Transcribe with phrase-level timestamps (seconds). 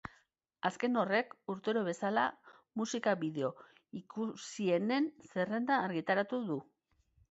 [0.69, 2.25] Azken horrek, urtero bezala,
[2.83, 3.53] musika-bideo
[4.03, 6.65] ikusienen zerrenda argitaratu du.